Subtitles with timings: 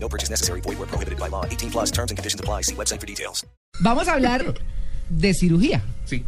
[0.00, 0.60] No purchase necessary.
[0.60, 1.44] Void where prohibited by law.
[1.44, 2.62] 18 plus terms and conditions apply.
[2.62, 3.44] See website for details.
[3.80, 4.54] Vamos a hablar
[5.10, 5.82] de cirugía.
[6.04, 6.24] Sí.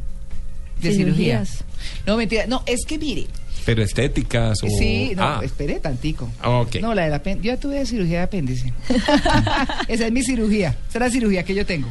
[0.81, 1.49] De cirugías.
[1.49, 1.65] Cirugías.
[2.07, 2.47] No, mentira.
[2.47, 3.27] No, es que mire.
[3.67, 4.67] Pero estéticas o.
[4.69, 6.31] Sí, no, Ah, espere tantico.
[6.43, 6.77] ok.
[6.81, 7.47] No, la del apéndice.
[7.49, 8.73] Yo ya tuve cirugía de apéndice.
[9.89, 10.71] Esa es mi cirugía.
[10.89, 11.89] Esa es la cirugía que yo tengo.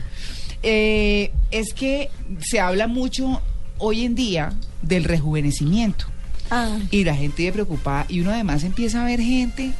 [0.63, 2.09] Eh, es que
[2.41, 3.41] se habla mucho
[3.77, 6.05] hoy en día del rejuvenecimiento.
[6.49, 8.05] Ah, Y la gente vive preocupada.
[8.09, 9.71] Y uno además empieza a ver gente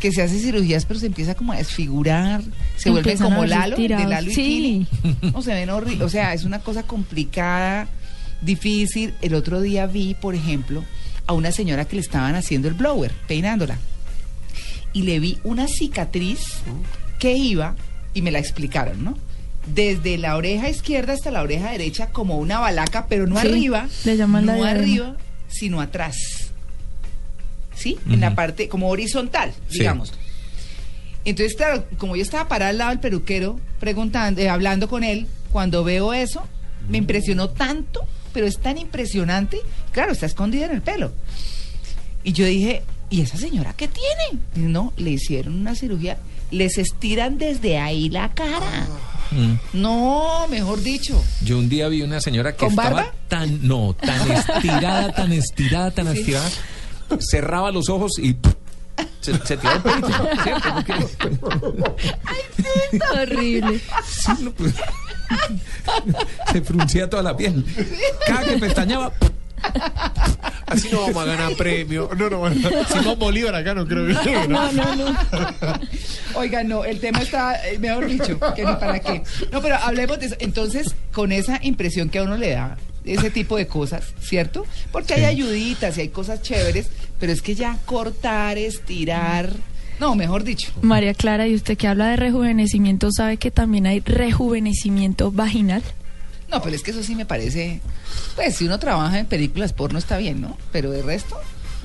[0.00, 2.42] que se hace cirugías, pero se empieza como a desfigurar.
[2.76, 3.88] Se Empiezan a como Lalo, de.
[3.88, 4.86] Lalo y Sí.
[5.42, 5.70] Se ven.
[5.70, 7.88] O sea, es una cosa complicada,
[8.42, 9.14] difícil.
[9.22, 10.84] El otro día vi, por ejemplo,
[11.26, 13.78] a una señora que le estaban haciendo el blower, peinándola.
[14.92, 16.40] Y le vi una cicatriz
[17.18, 17.74] que iba,
[18.14, 19.18] y me la explicaron, ¿no?
[19.74, 23.86] Desde la oreja izquierda hasta la oreja derecha, como una balaca, pero no Sí, arriba.
[24.04, 25.16] le llaman la no arriba,
[25.48, 26.47] sino atrás.
[27.78, 27.96] ¿Sí?
[28.10, 29.78] En la parte como horizontal, Sí.
[29.80, 30.12] digamos.
[31.24, 35.26] Entonces, claro, como yo estaba parada al lado del peluquero, preguntando, eh, hablando con él,
[35.52, 36.42] cuando veo eso,
[36.88, 38.00] me impresionó tanto,
[38.32, 39.58] pero es tan impresionante,
[39.92, 41.12] claro, está escondida en el pelo.
[42.24, 44.42] Y yo dije, ¿y esa señora qué tiene?
[44.56, 46.18] Y no, le hicieron una cirugía,
[46.50, 48.88] les estiran desde ahí la cara.
[49.30, 49.54] Mm.
[49.74, 51.22] No, mejor dicho.
[51.44, 53.12] Yo un día vi una señora que ¿Con estaba barba?
[53.28, 56.20] tan, no, tan estirada, tan estirada, tan Sí.
[56.20, 56.48] estirada.
[57.20, 58.36] Cerraba los ojos y
[59.20, 60.08] se, se tiraba el pelito.
[60.42, 60.68] ¿cierto?
[60.74, 61.78] Porque-
[63.20, 63.80] horrible.
[64.06, 64.74] sí, no, pues,
[66.52, 67.64] se fruncía toda la piel.
[68.26, 69.12] Cada que pestañaba,
[70.66, 72.10] Así no vamos a ganar premio.
[72.16, 72.48] No, no,
[72.86, 74.46] Simón Bolívar acá no creo que.
[74.48, 75.18] No, no, no.
[76.34, 79.22] Oiga, no, el tema está, eh, mejor dicho, que ni para qué.
[79.50, 80.36] No, pero hablemos de eso.
[80.38, 84.66] Entonces, con esa impresión que a uno le da, ese tipo de cosas, ¿cierto?
[84.92, 86.88] Porque hay ayuditas y hay cosas chéveres,
[87.18, 89.52] pero es que ya cortar, estirar,
[89.98, 90.70] no, mejor dicho.
[90.80, 95.82] María Clara, y usted que habla de rejuvenecimiento, ¿sabe que también hay rejuvenecimiento vaginal?
[96.50, 97.80] No, pero es que eso sí me parece,
[98.36, 100.56] pues si uno trabaja en películas porno está bien, ¿no?
[100.72, 101.36] Pero de resto,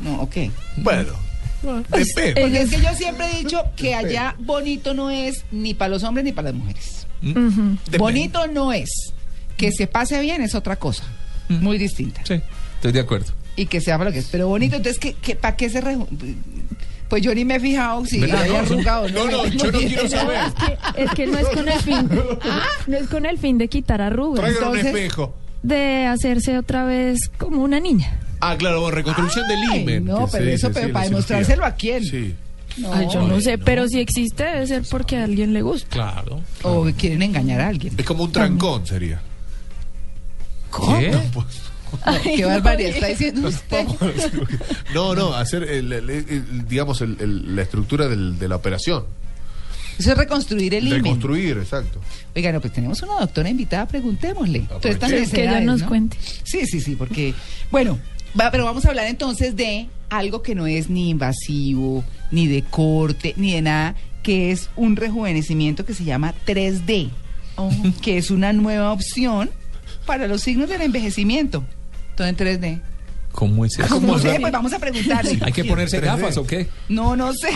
[0.02, 0.36] no, ok.
[0.78, 1.14] Bueno.
[1.62, 6.04] Porque es que yo siempre he dicho que allá bonito no es ni para los
[6.04, 7.08] hombres ni para las mujeres.
[7.22, 7.98] Depende.
[7.98, 9.14] Bonito no es.
[9.56, 11.06] Que se pase bien es otra cosa.
[11.48, 12.22] Muy distinta.
[12.26, 12.42] sí,
[12.76, 13.32] estoy de acuerdo.
[13.56, 14.28] Y que sea para lo que es.
[14.32, 16.08] Pero bonito, entonces, ¿qué, qué, ¿para qué se reju-
[17.10, 18.42] Pues yo ni me he fijado si ¿Verdad?
[18.42, 18.74] había No, no.
[18.74, 19.10] arrugado.
[19.10, 20.40] No, no, yo no quiero saber.
[20.46, 22.10] Es que, es que no es con el fin,
[22.88, 25.36] no es con el fin de quitar arrugas, Traigan un Entonces- espejo.
[25.62, 28.20] de hacerse otra vez como una niña.
[28.42, 30.06] Ah, claro, bueno, reconstrucción del Ay, himen.
[30.06, 32.04] no, que pero eso, dice, pero sí, para demostrárselo a quién.
[32.04, 32.36] Sí.
[32.78, 32.92] No.
[32.92, 33.64] Ay, yo no sé, no.
[33.66, 35.88] pero si existe debe ser porque a alguien le gusta.
[35.90, 36.42] Claro.
[36.64, 37.94] O quieren engañar a alguien.
[37.96, 39.22] Es como un trancón, sería.
[41.00, 41.12] ¿Qué?
[42.04, 43.86] Ay, Qué no, barbaridad está diciendo usted.
[44.94, 49.06] No, no, hacer, el, el- el- digamos, el- el- la estructura del- de la operación.
[49.98, 51.04] Eso es reconstruir el himen.
[51.04, 52.00] Reconstruir, exacto.
[52.36, 54.66] Oiga, no, pues tenemos una doctora invitada, preguntémosle.
[54.74, 55.30] Aprovechemos.
[55.30, 55.88] Que ella nos ¿no?
[55.88, 56.18] cuente.
[56.44, 57.34] Sí, sí, sí, porque,
[57.70, 58.00] bueno,
[58.40, 62.64] va, pero vamos a hablar entonces de algo que no es ni invasivo, ni de
[62.64, 67.10] corte, ni de nada, que es un rejuvenecimiento que se llama 3D,
[67.56, 67.70] Oh.
[68.02, 69.52] que es una nueva opción
[70.08, 71.64] para los signos del envejecimiento.
[72.16, 72.82] Todo en 3D.
[73.32, 74.00] ¿Cómo es eso?
[74.00, 75.40] No sé, pues vamos a preguntarle.
[75.42, 76.06] ¿Hay que ponerse 3D.
[76.06, 76.70] gafas o qué?
[76.88, 77.50] No, no sé.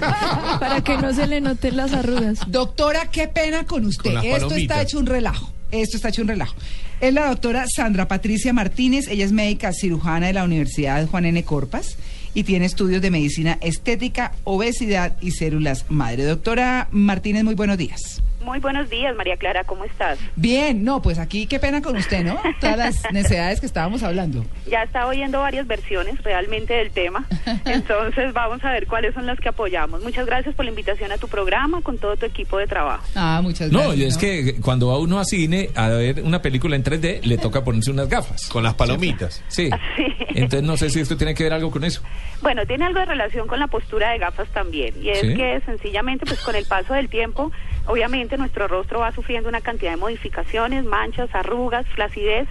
[0.60, 2.38] Para que no se le noten las arrugas.
[2.46, 4.14] Doctora, qué pena con usted.
[4.14, 5.52] Con Esto está hecho un relajo.
[5.72, 6.54] Esto está hecho un relajo.
[7.00, 9.08] Es la doctora Sandra Patricia Martínez.
[9.08, 11.42] Ella es médica cirujana de la Universidad Juan N.
[11.42, 11.96] Corpas
[12.36, 16.24] y tiene estudios de medicina estética, obesidad y células madre.
[16.24, 18.22] Doctora Martínez, muy buenos días.
[18.46, 20.20] Muy buenos días, María Clara, ¿cómo estás?
[20.36, 22.38] Bien, no, pues aquí qué pena con usted, ¿no?
[22.60, 24.46] Todas las necesidades que estábamos hablando.
[24.70, 27.26] Ya estaba oyendo varias versiones realmente del tema,
[27.64, 30.00] entonces vamos a ver cuáles son las que apoyamos.
[30.04, 33.04] Muchas gracias por la invitación a tu programa con todo tu equipo de trabajo.
[33.16, 33.88] Ah, muchas gracias.
[33.88, 34.20] No, y es ¿no?
[34.20, 37.90] que cuando va uno a cine a ver una película en 3D, le toca ponerse
[37.90, 38.46] unas gafas.
[38.46, 39.42] Con las palomitas.
[39.48, 39.70] Sí.
[39.96, 40.04] Sí.
[40.34, 42.02] Entonces no sé si esto tiene que ver algo con eso.
[42.42, 45.34] Bueno, tiene algo de relación con la postura de gafas también, y es Sí.
[45.34, 47.50] que sencillamente, pues con el paso del tiempo,
[47.86, 52.46] obviamente nuestro rostro va sufriendo una cantidad de modificaciones, manchas, arrugas, flacidez,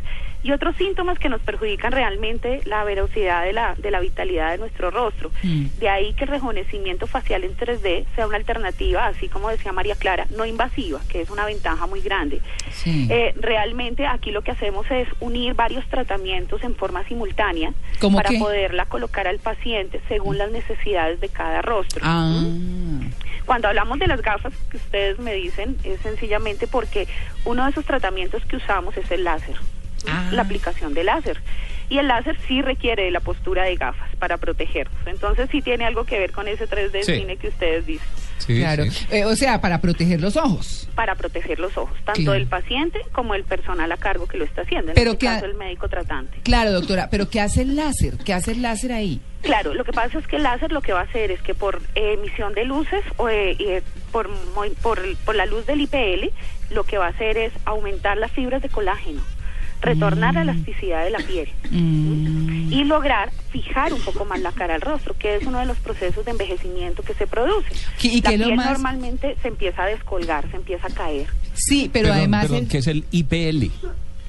[0.45, 4.59] y otros síntomas que nos perjudican realmente la velocidad de la, de la vitalidad de
[4.59, 5.31] nuestro rostro.
[5.41, 5.65] Mm.
[5.79, 9.95] De ahí que el rejuvenecimiento facial en 3D sea una alternativa, así como decía María
[9.95, 12.41] Clara, no invasiva, que es una ventaja muy grande.
[12.71, 13.07] Sí.
[13.09, 18.29] Eh, realmente aquí lo que hacemos es unir varios tratamientos en forma simultánea ¿Cómo para
[18.29, 18.37] qué?
[18.37, 22.01] poderla colocar al paciente según las necesidades de cada rostro.
[22.05, 22.39] Ah,
[23.47, 27.07] Cuando hablamos de las gafas que ustedes me dicen, es sencillamente porque
[27.45, 29.55] uno de esos tratamientos que usamos es el láser,
[30.07, 30.29] Ah.
[30.31, 31.41] la aplicación de láser.
[31.87, 34.95] Y el láser sí requiere de la postura de gafas para protegernos.
[35.05, 37.15] Entonces sí tiene algo que ver con ese 3D Sí.
[37.19, 38.07] cine que ustedes dicen,
[38.39, 38.85] Sí, claro.
[38.89, 39.05] sí.
[39.11, 40.89] Eh, o sea, para proteger los ojos.
[40.95, 44.61] para proteger los ojos, tanto del paciente como el personal a cargo que lo está
[44.61, 46.39] haciendo, en Pero este que caso ha- el médico tratante.
[46.43, 48.17] Claro, doctora, pero ¿qué hace el láser?
[48.17, 49.19] ¿Qué hace el láser ahí?
[49.41, 51.53] Claro, lo que pasa es que el láser lo que va a hacer es que
[51.53, 55.65] por eh, emisión de luces o eh, y, eh, por, mo- por, por la luz
[55.67, 56.31] del IPL,
[56.71, 59.21] lo que va a hacer es aumentar las fibras de colágeno,
[59.85, 62.71] retornar la elasticidad de la piel Mm.
[62.73, 65.77] y lograr fijar un poco más la cara al rostro, que es uno de los
[65.77, 67.69] procesos de envejecimiento que se produce.
[67.99, 71.27] ¿Qué- y la lo piel más- normalmente se empieza a descolgar, se empieza a caer.
[71.53, 72.41] Sí, pero Perdón, además...
[72.45, 73.71] perdón, el- ¿qué es el IPL?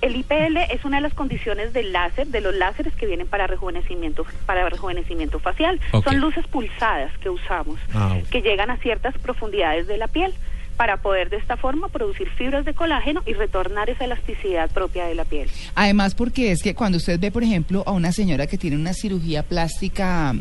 [0.03, 3.47] El IPL es una de las condiciones del láser, de los láseres que vienen para
[3.47, 5.81] rejuvenecimiento, para rejuvenecimiento facial.
[6.05, 10.33] Son luces pulsadas que usamos, Ah, que llegan a ciertas profundidades de la piel
[10.77, 15.15] para poder de esta forma producir fibras de colágeno y retornar esa elasticidad propia de
[15.15, 15.49] la piel.
[15.75, 18.93] Además, porque es que cuando usted ve, por ejemplo, a una señora que tiene una
[18.93, 20.35] cirugía plástica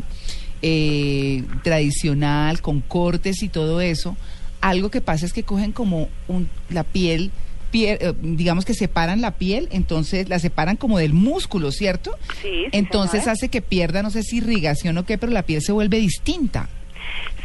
[0.62, 4.16] eh, tradicional, con cortes y todo eso,
[4.60, 7.30] algo que pasa es que cogen como un, la piel,
[7.72, 12.12] eh, digamos que separan la piel, entonces la separan como del músculo, ¿cierto?
[12.40, 15.62] Sí, sí, entonces hace que pierda, no sé si irrigación o qué, pero la piel
[15.62, 16.68] se vuelve distinta.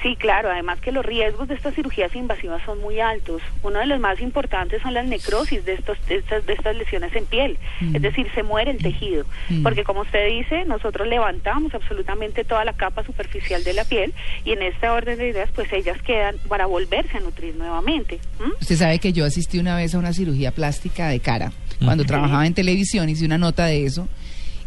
[0.01, 3.41] Sí, claro, además que los riesgos de estas cirugías invasivas son muy altos.
[3.61, 7.15] Uno de los más importantes son las necrosis de, estos, de, estas, de estas lesiones
[7.15, 7.95] en piel, Mm.
[7.95, 9.61] es decir, se muere el tejido, Mm.
[9.61, 14.13] porque como usted dice, nosotros levantamos absolutamente toda la capa superficial de la piel
[14.43, 18.19] y en este orden de ideas, pues ellas quedan para volverse a nutrir nuevamente.
[18.39, 18.49] ¿m?
[18.59, 21.51] Usted sabe que yo asistí una vez a una cirugía plástica de cara.
[21.83, 24.07] Cuando trabajaba en televisión hice una nota de eso.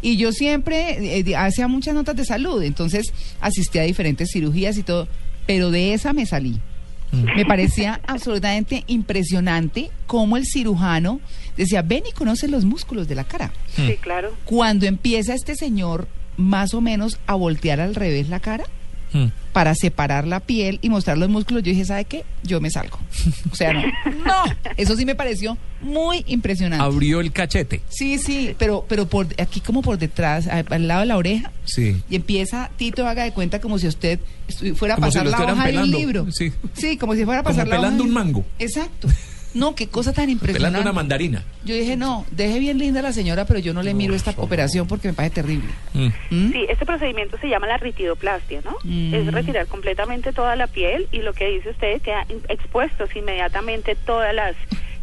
[0.01, 3.11] Y yo siempre eh, hacía muchas notas de salud, entonces
[3.41, 5.07] asistí a diferentes cirugías y todo,
[5.45, 6.59] pero de esa me salí.
[7.11, 11.21] Me parecía absolutamente impresionante cómo el cirujano
[11.55, 13.53] decía, ven y conoce los músculos de la cara.
[13.75, 14.33] Sí, claro.
[14.45, 16.07] Cuando empieza este señor
[16.37, 18.65] más o menos a voltear al revés la cara,
[19.15, 19.31] Mm.
[19.53, 22.25] para separar la piel y mostrar los músculos, yo dije, ¿sabe qué?
[22.43, 22.99] Yo me salgo.
[23.49, 23.81] O sea, no.
[24.25, 24.43] No,
[24.75, 26.83] eso sí me pareció muy impresionante.
[26.83, 27.79] Abrió el cachete.
[27.87, 32.01] Sí, sí, pero pero por aquí como por detrás, al lado de la oreja, Sí.
[32.09, 34.19] y empieza Tito haga de cuenta como si usted
[34.75, 36.27] fuera a Como si pasar la hoja pelando, libro.
[36.33, 36.97] sí.
[36.97, 38.45] como si fuera a Como pasar la hoja pelando un mango.
[38.59, 39.07] Exacto.
[39.55, 40.79] No, qué cosa tan Pelando impresionante.
[40.81, 41.43] una mandarina.
[41.63, 44.85] Yo dije, no, deje bien linda la señora, pero yo no le miro esta operación
[44.85, 45.69] porque me parece terrible.
[45.93, 46.07] Mm.
[46.29, 46.51] ¿Mm?
[46.51, 48.75] Sí, este procedimiento se llama la ritidoplastia, ¿no?
[48.83, 49.13] Mm.
[49.15, 54.35] Es retirar completamente toda la piel y lo que dice usted queda expuestos inmediatamente todas
[54.35, 54.55] las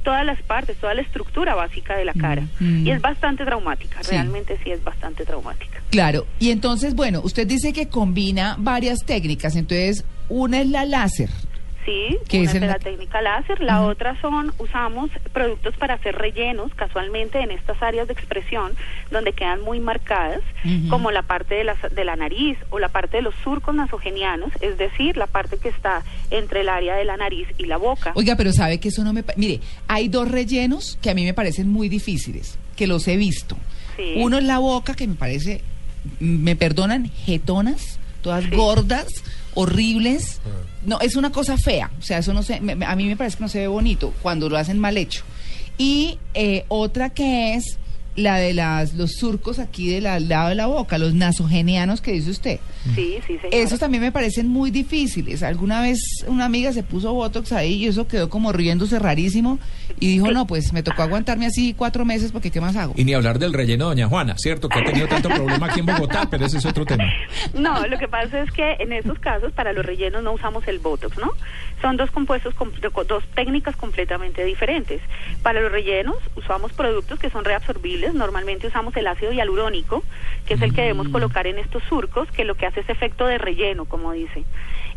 [0.04, 2.42] todas las partes, toda la estructura básica de la cara.
[2.58, 2.84] Mm.
[2.86, 4.10] Y es bastante traumática, Sí.
[4.10, 5.80] realmente sí es bastante traumática.
[5.90, 11.30] Claro, y entonces, bueno, usted dice que combina varias técnicas, entonces una es la láser.
[11.84, 16.72] Sí, ¿Qué una es la técnica láser, la otra son, usamos productos para hacer rellenos,
[16.76, 18.72] casualmente en estas áreas de expresión,
[19.10, 20.40] donde quedan muy marcadas,
[20.88, 24.52] como la parte de la, de la nariz o la parte de los surcos nasogenianos,
[24.60, 28.12] es decir, la parte que está entre el área de la nariz y la boca.
[28.14, 29.24] Oiga, pero sabe que eso no me...
[29.36, 29.58] Mire,
[29.88, 33.56] hay dos rellenos que a mí me parecen muy difíciles, que los he visto.
[33.96, 34.14] Sí.
[34.16, 35.62] Uno es la boca, que me parece,
[36.20, 38.50] mm, me perdonan, jetonas, todas Sí.
[38.54, 39.08] gordas,
[39.54, 40.40] horribles.
[40.84, 41.90] No, es una cosa fea.
[41.98, 43.68] O sea, eso no se, me- me- a mí me parece que no se ve
[43.68, 45.22] bonito cuando lo hacen mal hecho.
[45.78, 47.78] Y eh, otra que es
[48.14, 52.30] la de las, los surcos aquí del lado de la boca, los nasogenianos que dice
[52.30, 52.60] usted.
[52.94, 53.48] Sí, sí, señora.
[53.56, 55.42] Esos también me parecen muy difíciles.
[55.42, 59.58] Alguna vez una amiga se puso Botox ahí y eso quedó como riéndose rarísimo
[60.00, 62.92] y dijo, no, pues me tocó aguantarme así cuatro meses porque ¿qué más hago?
[62.96, 64.68] Y ni hablar del relleno de Doña Juana, ¿cierto?
[64.68, 67.04] Que ha tenido tanto problema aquí en Bogotá, pero ese es otro tema.
[67.54, 70.78] No, lo que pasa es que en esos casos para los rellenos no usamos el
[70.78, 71.30] Botox, ¿no?
[71.80, 75.00] Son dos compuestos, com- do- dos técnicas completamente diferentes.
[75.42, 80.02] Para los rellenos usamos productos que son reabsorbibles, normalmente usamos el ácido hialurónico,
[80.46, 83.26] que es el que debemos colocar en estos surcos, que lo que hace es efecto
[83.26, 84.44] de relleno, como dice.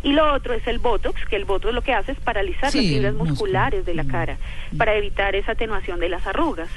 [0.03, 2.77] Y lo otro es el Botox, que el Botox lo que hace es paralizar Sí,
[2.77, 4.38] las fibras musculares de la cara,
[4.77, 6.69] para evitar esa atenuación de las arrugas.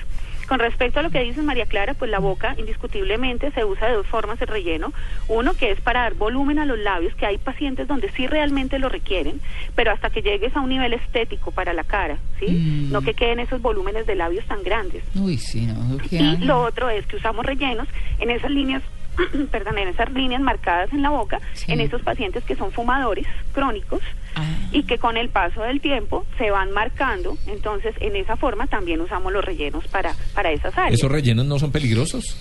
[0.48, 3.94] Con respecto a lo que dices, María Clara, pues la boca indiscutiblemente se usa de
[3.94, 4.94] dos formas el relleno.
[5.28, 8.78] Uno que es para dar volumen a los labios, que hay pacientes donde sí realmente
[8.78, 9.40] lo requieren,
[9.74, 12.46] pero hasta que llegues a un nivel estético para la cara, ¿sí?
[12.46, 12.92] Mm.
[12.92, 15.04] No que queden esos volúmenes de labios tan grandes.
[15.14, 15.98] Uy, sí, no.
[15.98, 17.86] qué Y lo otro es que usamos rellenos
[18.18, 18.82] en esas líneas,
[19.50, 21.72] perdón, en esas líneas marcadas en la boca, Sí.
[21.72, 24.00] en esos pacientes que son fumadores crónicos
[24.34, 24.44] Ah.
[24.72, 27.36] y que con el paso del tiempo se van marcando.
[27.46, 30.94] Entonces, en esa forma también usamos los rellenos para, para esas áreas.
[30.94, 32.36] ¿Esos rellenos no son peligrosos?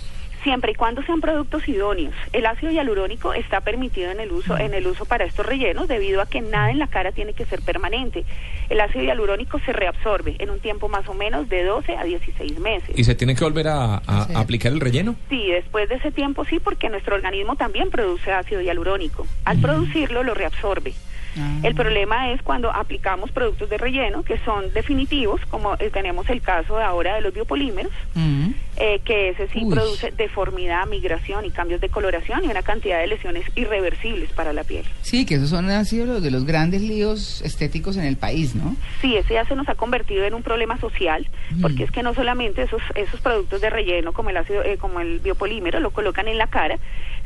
[0.48, 2.14] Siempre y cuando sean productos idóneos.
[2.32, 6.22] El ácido hialurónico está permitido en el uso en el uso para estos rellenos debido
[6.22, 8.24] a que nada en la cara tiene que ser permanente.
[8.70, 12.60] El ácido hialurónico se reabsorbe en un tiempo más o menos de 12 a 16
[12.62, 12.98] meses.
[12.98, 14.34] ¿Y se tiene que volver a, a- Sí.
[14.36, 15.18] a aplicar el relleno?
[15.28, 19.28] Sí, después de ese tiempo sí, porque nuestro organismo también produce ácido hialurónico.
[19.44, 20.94] Al producirlo lo reabsorbe.
[21.40, 21.60] Ah.
[21.64, 26.42] El problema es cuando aplicamos productos de relleno que son definitivos, como eh, tenemos el
[26.42, 28.50] caso de ahora de los biopolímeros, Mm.
[28.78, 29.74] eh, que ese sí Uy.
[29.74, 34.64] produce deformidad, migración y cambios de coloración y una cantidad de lesiones irreversibles para la
[34.64, 34.86] piel.
[35.02, 38.56] Sí, que esos son, han sido los de los grandes líos estéticos en el país,
[38.56, 38.76] ¿no?
[39.02, 41.28] Sí, ese ya se nos ha convertido en un problema social,
[41.62, 45.00] porque es que no solamente esos esos productos de relleno como el ácido, eh, como
[45.00, 46.78] el biopolímero lo colocan en la cara,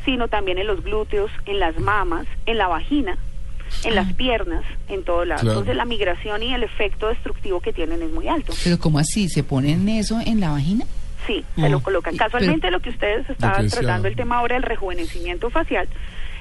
[0.06, 3.18] sino también en los glúteos, en las mamas, en la vagina,
[3.84, 5.42] en las piernas, en todo lado.
[5.42, 5.60] Claro.
[5.60, 8.54] Entonces la migración y el efecto destructivo que tienen es muy alto.
[8.64, 9.30] Pero ¿cómo así?
[9.30, 10.86] ¿Se ponen eso en la vagina?
[11.28, 12.18] Sí, se lo colocan.
[12.18, 15.88] Casualmente pero- lo que ustedes estaban tratando el tema ahora del rejuvenecimiento facial,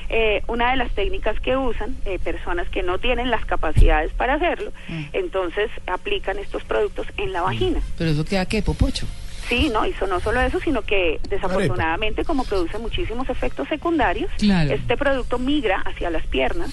[0.08, 4.34] eh, una de las técnicas que usan eh, personas que no tienen las capacidades para
[4.34, 5.04] hacerlo, Mm.
[5.12, 7.80] entonces aplican estos productos en la vagina.
[7.98, 9.06] Pero eso queda que popocho.
[9.48, 14.72] Sí, no, y no solo eso, sino que desafortunadamente como produce muchísimos efectos secundarios, Claro.
[14.72, 16.70] este producto migra hacia las piernas,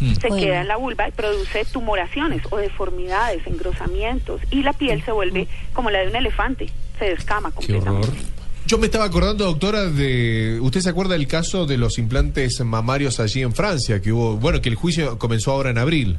[0.00, 0.14] Mm.
[0.14, 0.36] se Bueno.
[0.46, 5.48] queda en la vulva y produce tumoraciones o deformidades, engrosamientos y la piel se vuelve
[5.72, 8.08] como la de un elefante, se descama Qué completamente.
[8.08, 8.18] horror.
[8.66, 10.58] Yo me estaba acordando, doctora, de.
[10.60, 14.02] ¿Usted se acuerda del caso de los implantes mamarios allí en Francia?
[14.02, 14.36] Que hubo.
[14.36, 16.18] Bueno, que el juicio comenzó ahora en abril.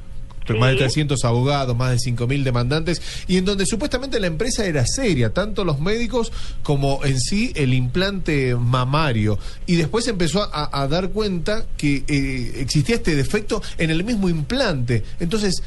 [0.55, 0.59] Sí.
[0.59, 4.85] Más de 300 abogados, más de 5.000 demandantes, y en donde supuestamente la empresa era
[4.85, 6.31] seria, tanto los médicos
[6.63, 9.37] como en sí el implante mamario.
[9.65, 14.29] Y después empezó a, a dar cuenta que eh, existía este defecto en el mismo
[14.29, 15.03] implante.
[15.19, 15.61] Entonces,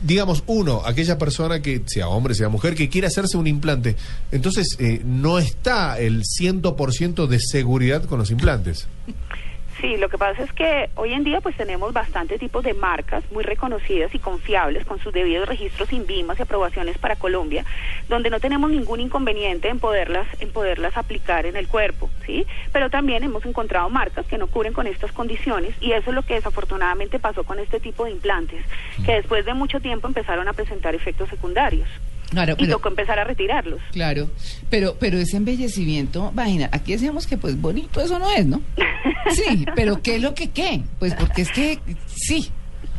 [0.00, 3.96] digamos, uno, aquella persona que, sea hombre, sea mujer, que quiere hacerse un implante,
[4.30, 8.86] entonces eh, no está el 100% de seguridad con los implantes.
[9.80, 13.22] Sí, lo que pasa es que hoy en día pues tenemos bastante tipos de marcas
[13.30, 17.62] muy reconocidas y confiables con sus debidos registros INVIMAS y aprobaciones para Colombia,
[18.08, 22.46] donde no tenemos ningún inconveniente en poderlas en poderlas aplicar en el cuerpo, ¿sí?
[22.72, 26.22] Pero también hemos encontrado marcas que no cubren con estas condiciones y eso es lo
[26.22, 28.64] que desafortunadamente pasó con este tipo de implantes,
[29.04, 31.88] que después de mucho tiempo empezaron a presentar efectos secundarios
[32.30, 33.80] Claro, y pero, tocó empezar a retirarlos.
[33.92, 34.28] claro,
[34.68, 38.60] pero, pero ese embellecimiento vaginal, aquí decíamos que pues bonito eso no es, ¿no?
[39.30, 40.82] Sí, pero ¿qué es lo que qué?
[41.00, 42.50] Pues porque es que sí.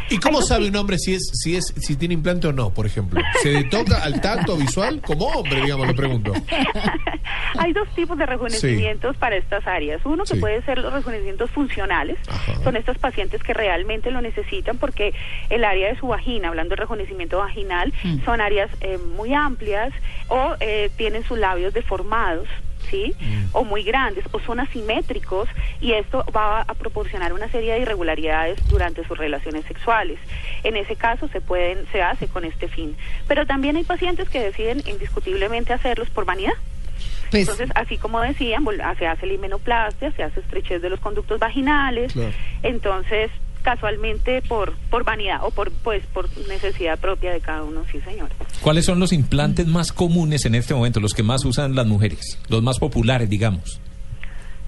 [0.09, 2.85] ¿Y cómo sabe un hombre si es si es si tiene implante o no, por
[2.85, 3.21] ejemplo?
[3.43, 6.33] ¿Se toca al tacto visual como hombre, digamos, le pregunto?
[7.59, 10.01] Hay dos tipos de rejuvenecimientos para estas áreas.
[10.05, 10.39] Uno que Sí.
[10.39, 12.17] puede ser los rejuvenecimientos funcionales.
[12.27, 12.55] Ajá.
[12.63, 15.13] Son estos pacientes que realmente lo necesitan porque
[15.49, 18.23] el área de su vagina, hablando de rejuvenecimiento vaginal, Mm.
[18.25, 19.91] son áreas eh, muy amplias
[20.29, 22.47] o eh, tienen sus labios deformados.
[22.89, 23.13] ¿Sí?
[23.51, 25.49] O muy grandes, o son asimétricos,
[25.81, 30.19] y esto va a proporcionar una serie de irregularidades durante sus relaciones sexuales.
[30.63, 32.95] En ese caso se pueden, se hace con este fin.
[33.27, 36.53] Pero también hay pacientes que deciden indiscutiblemente hacerlos por vanidad.
[37.29, 38.65] Pues Entonces, así como decían,
[38.97, 42.13] se hace la himenoplastia, se hace estrechez de los conductos vaginales.
[42.13, 42.31] Claro.
[42.63, 43.31] Entonces,
[43.71, 48.29] casualmente por por vanidad o por pues por necesidad propia de cada uno, sí, señor.
[48.61, 52.39] ¿Cuáles son los implantes más comunes en este momento, los que más usan las mujeres?
[52.47, 53.81] Los más populares, digamos.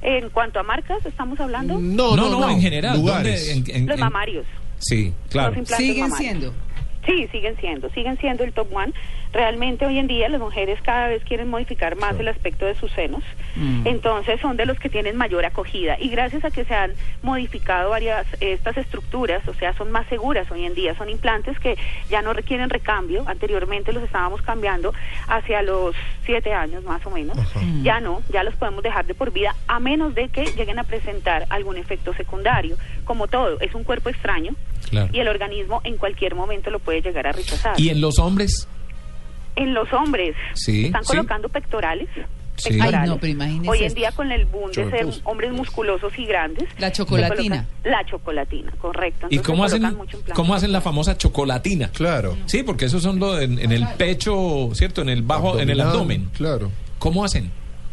[0.02, 3.02] En cuanto a marcas, estamos hablando No, no, no, en general.
[3.02, 3.52] ¿dónde?
[3.54, 4.46] En- en- los en- mamarios.
[4.80, 5.50] Sí, claro.
[5.52, 6.20] Los implantes siguen mamarios.
[6.32, 6.54] siendo.
[7.06, 8.94] Sí, siguen siendo, siguen siendo el top one.
[9.32, 12.92] Realmente hoy en día las mujeres cada vez quieren modificar más el aspecto de sus
[12.94, 13.24] senos,
[13.56, 13.86] Mm.
[13.86, 15.98] entonces son de los que tienen mayor acogida.
[16.00, 20.50] Y gracias a que se han modificado varias estas estructuras, o sea, son más seguras
[20.52, 21.78] hoy en día, son implantes que
[22.10, 24.94] ya no requieren recambio, anteriormente los estábamos cambiando
[25.28, 27.84] hacia los siete años más o menos, Mm.
[27.84, 30.84] ya no, ya los podemos dejar de por vida a menos de que lleguen a
[30.84, 32.78] presentar algún efecto secundario,
[33.10, 34.52] como todo, es un cuerpo extraño,
[34.92, 35.10] Claro.
[35.12, 37.74] y el organismo en cualquier momento lo puede llegar a rechazar.
[37.80, 38.68] ¿Y en los hombres?
[39.56, 41.08] En los hombres Sí, están sí.
[41.14, 42.08] colocando pectorales.
[42.56, 42.70] Sí.
[42.70, 43.00] pectorales.
[43.02, 46.70] Ay, no, pero Hoy en día con el boom de ser hombres musculosos y grandes.
[46.78, 47.66] La chocolatina.
[47.84, 49.26] La chocolatina, correcto.
[49.32, 49.98] ¿Y Entonces cómo se hacen,
[50.36, 51.90] cómo hacen la famosa chocolatina?
[51.90, 52.38] Claro.
[52.46, 55.02] Sí, porque esos son lo en, en el pecho, ¿cierto?
[55.02, 56.30] En el bajo, en el abdomen.
[56.38, 56.70] Claro.
[57.00, 57.50] ¿Cómo hacen?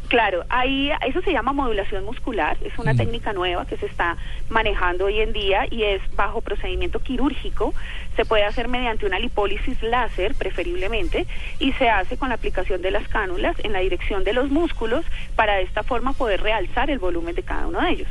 [0.08, 4.16] Claro, ahí eso se llama modulación muscular, es una técnica nueva que se está
[4.48, 7.74] manejando hoy en día y es bajo procedimiento quirúrgico,
[8.14, 11.26] se puede hacer mediante una lipólisis láser preferiblemente
[11.58, 15.04] y se hace con la aplicación de las cánulas en la dirección de los músculos
[15.34, 18.08] para de esta forma poder realzar el volumen de cada uno de ellos.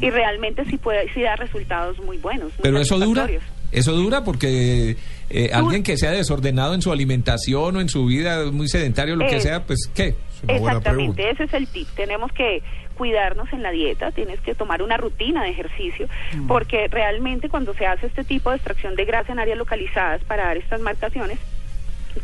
[0.00, 2.52] Y realmente sí puede sí da resultados muy buenos.
[2.52, 3.28] muy Pero eso dura.
[3.72, 4.96] Eso dura porque
[5.30, 9.26] eh, alguien que sea desordenado en su alimentación o en su vida, muy sedentario, lo
[9.26, 10.14] que Eh, sea, pues ¿qué?
[10.42, 11.86] una Exactamente, ese es el tip.
[11.94, 12.62] Tenemos que
[12.96, 16.06] cuidarnos en la dieta, tienes que tomar una rutina de ejercicio,
[16.46, 20.44] porque realmente cuando se hace este tipo de extracción de grasa en áreas localizadas para
[20.44, 21.38] dar estas marcaciones,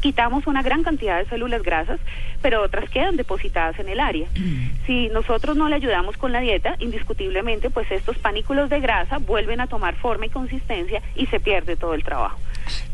[0.01, 2.01] quitamos una gran cantidad de células grasas,
[2.43, 4.29] pero otras quedan depositadas en el área.
[4.87, 9.61] Si nosotros no le ayudamos con la dieta, indiscutiblemente, pues estos panículos de grasa vuelven
[9.61, 12.39] a tomar forma y consistencia y se pierde todo el trabajo.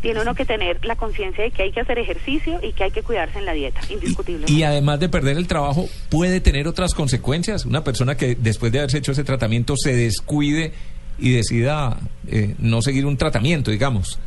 [0.01, 2.91] Tiene uno que tener la conciencia de que hay que hacer ejercicio y que hay
[2.91, 4.53] que cuidarse en la dieta, indiscutiblemente.
[4.53, 7.65] Y además de perder el trabajo, puede tener otras consecuencias.
[7.65, 10.73] Una persona que después de haberse hecho ese tratamiento se descuide
[11.19, 14.19] y decida eh, no seguir un tratamiento, digamos.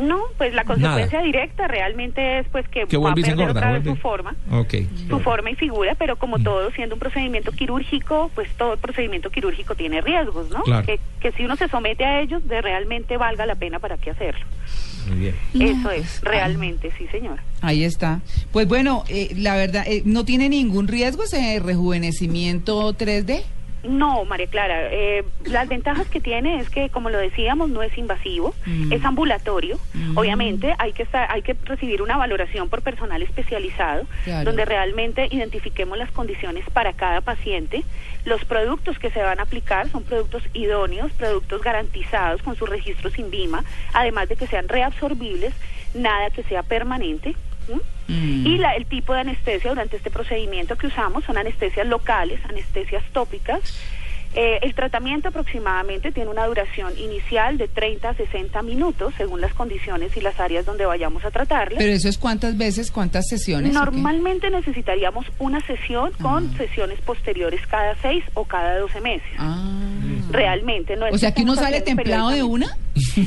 [0.00, 3.50] No, pues la consecuencia directa realmente es pues que, Que va a perder engorda.
[3.52, 4.74] otra vez su forma, Ok.
[5.08, 9.74] su forma y figura, pero como todo siendo un procedimiento quirúrgico, pues todo procedimiento quirúrgico
[9.74, 10.62] tiene riesgos, ¿no?
[10.62, 10.86] Claro.
[10.86, 14.10] Que, que si uno se somete a ellos, de realmente valga la pena para qué
[14.10, 14.44] hacerlo.
[15.08, 15.34] Muy bien.
[15.78, 17.42] Eso es, realmente, sí, señora.
[17.60, 18.20] Ahí está.
[18.52, 23.42] Pues bueno, eh, la verdad, eh, ¿no tiene ningún riesgo ese rejuvenecimiento 3D?
[23.84, 27.96] No, María Clara, eh, las ventajas que tiene es que, como lo decíamos, no es
[27.98, 28.92] invasivo, Mm.
[28.92, 29.78] es ambulatorio.
[30.14, 34.44] Obviamente hay que estar, hay que recibir una valoración por personal especializado, Claro.
[34.46, 37.84] donde realmente identifiquemos las condiciones para cada paciente.
[38.24, 43.10] Los productos que se van a aplicar son productos idóneos, productos garantizados con su registro
[43.10, 45.52] sin BIMA, además de que sean reabsorbibles,
[45.94, 47.36] nada que sea permanente.
[47.68, 47.80] ¿m?
[48.08, 48.46] Mm.
[48.46, 53.60] Y el tipo de anestesia durante este procedimiento que usamos son anestesias locales, anestesias tópicas.
[54.34, 59.54] Eh, el tratamiento aproximadamente tiene una duración inicial de 30 a 60 minutos según las
[59.54, 61.76] condiciones y las áreas donde vayamos a tratarle.
[61.78, 63.72] Pero eso es cuántas veces, cuántas sesiones.
[63.72, 69.28] Normalmente necesitaríamos una sesión con sesiones posteriores cada 6 o cada 12 meses.
[69.38, 69.84] Ah.
[70.30, 72.66] Realmente, no es O sea que uno sale templado de una.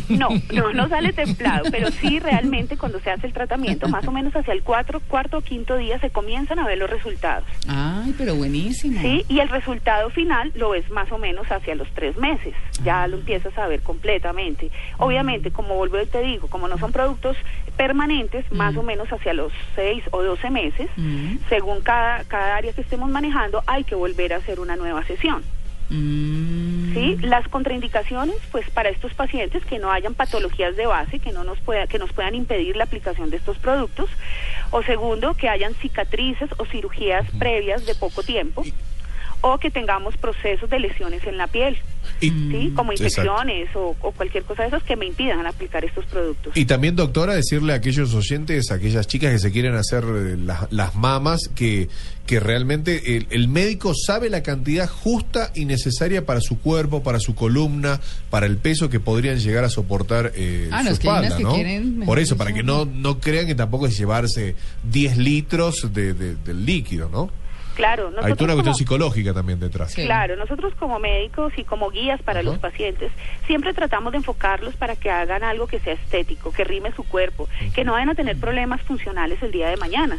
[0.10, 4.12] No, no, no sale templado, pero sí realmente cuando se hace el tratamiento, más o
[4.12, 7.46] menos hacia el cuatro, cuarto o quinto día se comienzan a ver los resultados.
[7.68, 9.00] Ay, pero buenísimo.
[9.02, 13.06] Sí, y el resultado final lo ves más o menos hacia los tres meses, ya
[13.06, 14.72] lo empiezas a ver completamente.
[14.98, 17.38] Obviamente, como vuelvo y te digo, como no son productos
[17.76, 21.38] permanentes, más o menos hacia los seis o doce meses, Mm.
[21.50, 25.44] según cada, cada área que estemos manejando, hay que volver a hacer una nueva sesión.
[25.90, 26.94] Mm.
[26.96, 27.18] ¿sí?
[27.22, 31.60] Las contraindicaciones, pues para estos pacientes que no hayan patologías de base, que no nos
[31.60, 34.10] pueda, que nos puedan impedir la aplicación de estos productos,
[34.72, 38.64] o segundo, que hayan cicatrices o cirugías previas de poco tiempo,
[39.42, 41.78] o que tengamos procesos de lesiones en la piel,
[42.22, 42.74] Y, ¿sí?
[42.76, 46.56] Como infecciones o, o cualquier cosa de esas que me impidan aplicar estos productos.
[46.58, 50.38] Y también, doctora, decirle a aquellos oyentes, a aquellas chicas que se quieren hacer eh,
[50.38, 51.90] las, las mamas, que,
[52.26, 57.20] que realmente el, el médico sabe la cantidad justa y necesaria para su cuerpo, para
[57.20, 61.44] su columna, para el peso que podrían llegar a soportar eh, Ah, su espalda, que
[61.44, 61.54] ¿no?
[61.54, 64.56] quieren, Por eso, para que no, no crean que tampoco es llevarse
[64.92, 67.30] 10 litros de, de- del líquido, ¿no?
[67.78, 69.94] Claro, Hay nosotros toda una cuestión como- psicológica también detrás.
[69.94, 70.04] Sí.
[70.06, 73.12] Claro, nosotros como médicos y como guías para los pacientes
[73.46, 77.48] siempre tratamos de enfocarlos para que hagan algo que sea estético, que rime su cuerpo,
[77.76, 80.18] que no vayan a tener problemas funcionales el día de mañana,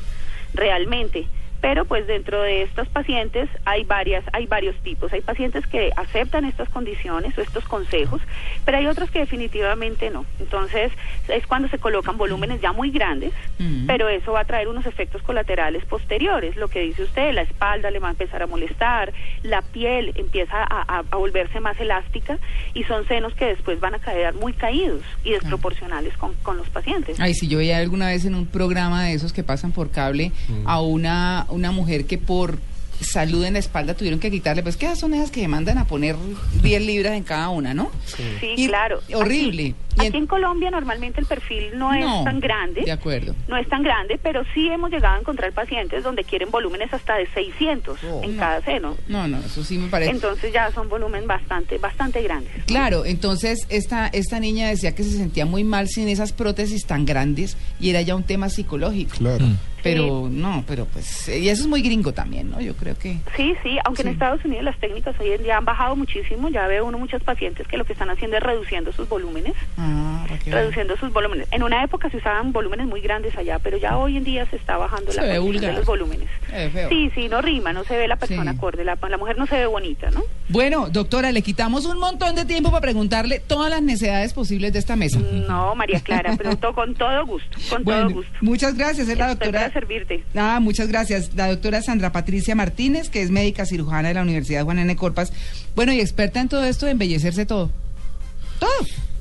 [0.55, 1.27] realmente.
[1.61, 5.13] Pero pues dentro de estos pacientes hay varias, hay varios tipos.
[5.13, 8.21] Hay pacientes que aceptan estas condiciones o estos consejos,
[8.65, 10.25] pero hay otros que definitivamente no.
[10.39, 10.93] Entonces
[11.29, 13.87] es cuando se colocan volúmenes ya muy grandes, Mm.
[13.87, 16.55] pero eso va a traer unos efectos colaterales posteriores.
[16.57, 20.63] Lo que dice usted, la espalda le va a empezar a molestar, la piel empieza
[20.63, 22.39] a, a- a volverse más elástica
[22.75, 26.69] y son senos que después van a quedar muy caídos y desproporcionales con, con los
[26.71, 27.19] pacientes.
[27.19, 30.31] Ay, si yo veía alguna vez en un programa de esos que pasan por cable
[30.67, 32.59] a una, una mujer que por
[33.01, 35.85] salud en la espalda tuvieron que quitarle, pues que esas son esas que mandan a
[35.87, 36.17] poner
[36.63, 37.93] 10 libras en cada una, ¿no?
[38.41, 38.99] Sí, Y- claro.
[39.15, 39.63] horrible.
[39.67, 42.83] Aquí, Y aquí en- en Colombia normalmente el perfil no, No, es tan grande.
[42.83, 43.37] de acuerdo.
[43.47, 47.15] No es tan grande, pero sí hemos llegado a encontrar pacientes donde quieren volúmenes hasta
[47.19, 48.21] de 600 Oh.
[48.25, 48.41] en No.
[48.41, 48.97] cada seno.
[49.07, 50.11] No, no, eso sí me parece.
[50.11, 52.51] Entonces ya son volumen bastante, bastante grandes.
[52.67, 57.05] Claro, entonces esta, esta niña decía que se sentía muy mal sin esas prótesis tan
[57.07, 59.17] grandes y era ya un tema psicológico.
[59.19, 59.47] Claro.
[59.47, 59.57] Mm.
[59.83, 62.61] Pero no, pero pues, y eso es muy gringo también, ¿no?
[62.61, 63.19] Yo creo que...
[63.37, 64.09] Sí, sí, aunque Sí.
[64.09, 67.23] en Estados Unidos las técnicas hoy en día han bajado muchísimo, ya veo uno muchos
[67.23, 70.05] pacientes que lo que están haciendo es reduciendo sus volúmenes, Ah.
[70.47, 71.47] Reduciendo sus volúmenes.
[71.51, 74.57] En una época se usaban volúmenes muy grandes allá, pero ya hoy en día se
[74.57, 76.29] está bajando Se la ve de los volúmenes.
[76.51, 76.87] Ve.
[76.89, 78.57] Sí, sí, no rima, no se ve la persona Sí.
[78.59, 80.23] acorde, la, la mujer no se ve bonita, ¿no?
[80.49, 84.79] Bueno, doctora, le quitamos un montón de tiempo para preguntarle todas las necesidades posibles de
[84.79, 85.19] esta mesa.
[85.49, 88.33] No, María Clara, pero con todo gusto, con Bueno, todo gusto.
[88.41, 89.09] muchas gracias.
[89.09, 89.71] Es la doctora.
[89.81, 90.25] Servirte.
[90.35, 91.31] Ah, muchas gracias.
[91.35, 94.95] La doctora Sandra Patricia Martínez, que es médica cirujana de la Universidad Juan N.
[94.97, 95.33] Corpas.
[95.77, 97.71] Bueno, y experta en todo esto de embellecerse todo.
[98.59, 98.71] Todo.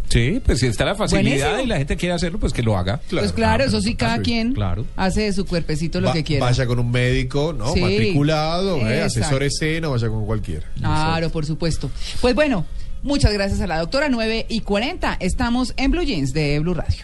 [0.09, 1.63] Sí, pues si está la facilidad Buenísimo.
[1.65, 3.01] y la gente quiere hacerlo, pues que lo haga.
[3.09, 4.85] pues claro, eso sí, cada claro, quien claro.
[4.95, 6.45] hace de su cuerpecito lo Va- que quiera.
[6.45, 7.73] Vaya con un médico, ¿no?
[7.73, 9.01] Sí, Matriculado, ¿eh?
[9.01, 10.65] asesórese, no vaya con cualquiera.
[10.77, 11.91] Claro, por supuesto.
[12.21, 12.65] Pues bueno,
[13.03, 15.17] muchas gracias a la doctora 9 y 40.
[15.19, 17.03] Estamos en Blue Jeans de Blue Radio.